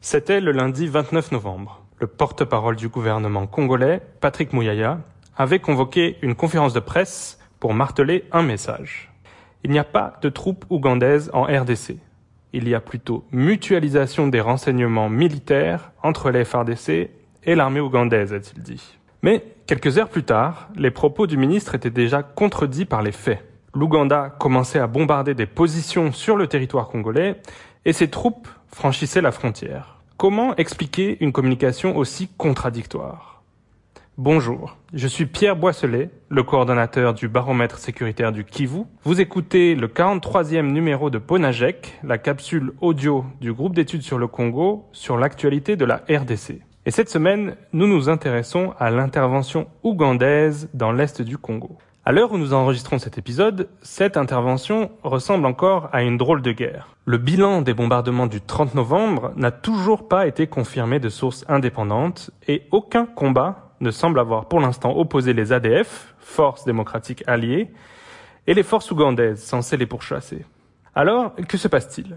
[0.00, 1.82] C'était le lundi 29 novembre.
[2.00, 5.00] Le porte-parole du gouvernement congolais, Patrick Mouyaya,
[5.36, 9.10] avait convoqué une conférence de presse pour marteler un message.
[9.64, 11.96] Il n'y a pas de troupes ougandaises en RDC.
[12.52, 17.10] Il y a plutôt mutualisation des renseignements militaires entre les FRDC
[17.42, 18.98] et l'armée ougandaise, a-t-il dit.
[19.22, 23.44] Mais quelques heures plus tard, les propos du ministre étaient déjà contredits par les faits.
[23.74, 27.40] L'Ouganda commençait à bombarder des positions sur le territoire congolais
[27.84, 30.00] et ses troupes franchissaient la frontière.
[30.16, 33.42] Comment expliquer une communication aussi contradictoire?
[34.16, 38.82] Bonjour, je suis Pierre Boisselet, le coordonnateur du baromètre sécuritaire du Kivu.
[39.04, 44.26] Vous écoutez le 43e numéro de Ponajek, la capsule audio du groupe d'études sur le
[44.26, 46.60] Congo sur l'actualité de la RDC.
[46.84, 51.78] Et cette semaine, nous nous intéressons à l'intervention ougandaise dans l'est du Congo.
[52.08, 56.52] À l'heure où nous enregistrons cet épisode, cette intervention ressemble encore à une drôle de
[56.52, 56.88] guerre.
[57.04, 62.30] Le bilan des bombardements du 30 novembre n'a toujours pas été confirmé de sources indépendantes
[62.46, 67.68] et aucun combat ne semble avoir pour l'instant opposé les ADF, forces démocratiques alliées,
[68.46, 70.46] et les forces ougandaises censées les pourchasser.
[70.94, 72.16] Alors, que se passe-t-il?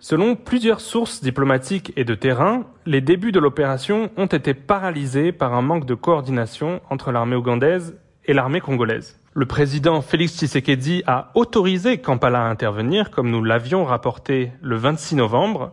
[0.00, 5.54] Selon plusieurs sources diplomatiques et de terrain, les débuts de l'opération ont été paralysés par
[5.54, 7.96] un manque de coordination entre l'armée ougandaise
[8.30, 9.18] et l'armée congolaise.
[9.34, 15.16] Le président Félix Tshisekedi a autorisé Kampala à intervenir, comme nous l'avions rapporté le 26
[15.16, 15.72] novembre,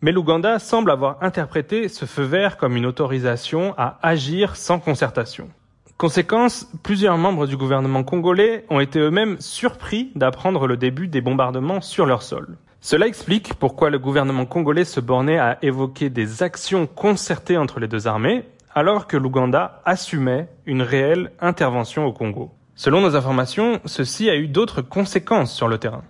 [0.00, 5.50] mais l'Ouganda semble avoir interprété ce feu vert comme une autorisation à agir sans concertation.
[5.98, 11.82] Conséquence, plusieurs membres du gouvernement congolais ont été eux-mêmes surpris d'apprendre le début des bombardements
[11.82, 12.56] sur leur sol.
[12.80, 17.88] Cela explique pourquoi le gouvernement congolais se bornait à évoquer des actions concertées entre les
[17.88, 22.52] deux armées, alors que l'Ouganda assumait une réelle intervention au Congo.
[22.74, 26.02] Selon nos informations, ceci a eu d'autres conséquences sur le terrain.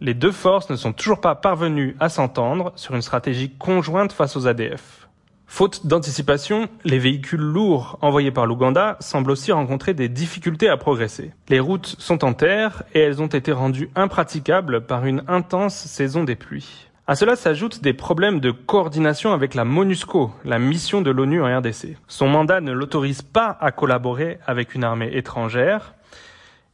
[0.00, 4.36] Les deux forces ne sont toujours pas parvenues à s'entendre sur une stratégie conjointe face
[4.36, 5.08] aux ADF.
[5.46, 11.32] Faute d'anticipation, les véhicules lourds envoyés par l'Ouganda semblent aussi rencontrer des difficultés à progresser.
[11.48, 16.22] Les routes sont en terre et elles ont été rendues impraticables par une intense saison
[16.22, 16.89] des pluies.
[17.10, 21.58] À cela s'ajoutent des problèmes de coordination avec la MONUSCO, la mission de l'ONU en
[21.58, 21.96] RDC.
[22.06, 25.94] Son mandat ne l'autorise pas à collaborer avec une armée étrangère.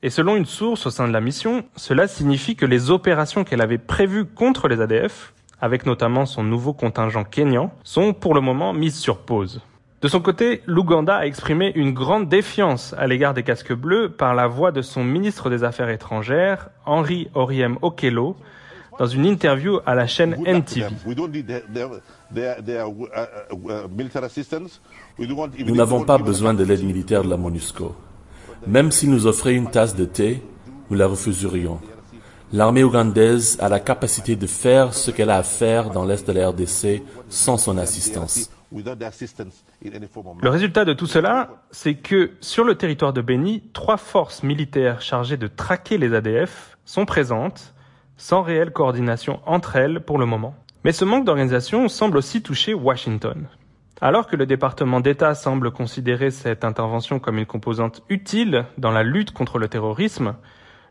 [0.03, 3.63] Et selon une source au sein de la mission, cela signifie que les opérations qu'elle
[3.63, 8.75] avait prévues contre les ADF, avec notamment son nouveau contingent kényan, sont pour le moment
[8.75, 9.63] mises sur pause.
[10.03, 14.35] De son côté, l'Ouganda a exprimé une grande défiance à l'égard des casques bleus par
[14.35, 18.37] la voix de son ministre des Affaires étrangères, Henri Oriem Okello,
[18.99, 20.89] dans une interview à la chaîne NTV.
[25.59, 27.95] Nous n'avons pas besoin de l'aide militaire de la MONUSCO.
[28.67, 30.43] Même s'ils nous offraient une tasse de thé,
[30.91, 31.81] nous la refuserions.
[32.53, 36.33] L'armée ougandaise a la capacité de faire ce qu'elle a à faire dans l'est de
[36.33, 38.51] la RDC sans son assistance.
[38.73, 45.01] Le résultat de tout cela, c'est que sur le territoire de Beni, trois forces militaires
[45.01, 47.75] chargées de traquer les ADF sont présentes
[48.17, 50.55] sans réelle coordination entre elles pour le moment.
[50.85, 53.49] Mais ce manque d'organisation semble aussi toucher Washington.
[54.01, 59.03] Alors que le département d'État semble considérer cette intervention comme une composante utile dans la
[59.03, 60.35] lutte contre le terrorisme,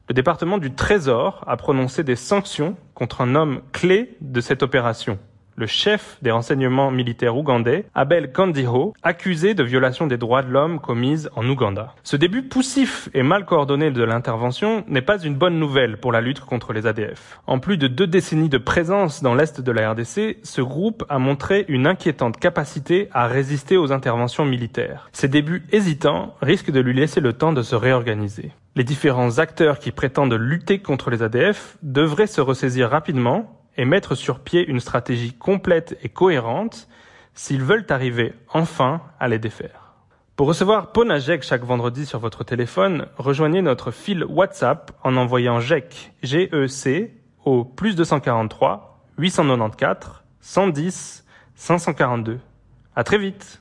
[0.08, 5.18] le département du Trésor a prononcé des sanctions contre un homme clé de cette opération,
[5.56, 10.80] le chef des renseignements militaires ougandais, Abel Kandiho, accusé de violation des droits de l'homme
[10.80, 11.94] commises en Ouganda.
[12.04, 16.22] Ce début poussif et mal coordonné de l'intervention n'est pas une bonne nouvelle pour la
[16.22, 17.40] lutte contre les ADF.
[17.48, 21.20] En plus de deux décennies de présence dans l'est de la RDC, ce groupe a
[21.20, 25.10] montré une inquiétante capacité à résister aux interventions militaires.
[25.14, 28.52] Ses débuts hésitants risquent de lui laisser le temps de se réorganiser.
[28.76, 34.16] Les différents acteurs qui prétendent lutter contre les ADF devraient se ressaisir rapidement et mettre
[34.16, 36.88] sur pied une stratégie complète et cohérente
[37.34, 39.94] s'ils veulent arriver enfin à les défaire.
[40.36, 46.12] Pour recevoir Ponajek chaque vendredi sur votre téléphone, rejoignez notre fil WhatsApp en envoyant GEC,
[46.24, 47.13] G-E-C,
[47.46, 51.25] au plus 243 894 110
[51.56, 52.39] 542.
[52.95, 53.60] À très vite!